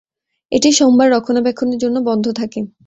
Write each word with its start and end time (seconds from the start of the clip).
এটি 0.51 0.69
সোমবার 0.71 1.07
রক্ষণাবেক্ষণের 1.11 1.79
জন্য 1.79 1.97
বন্ধ 2.09 2.25
থাকে। 2.31 2.59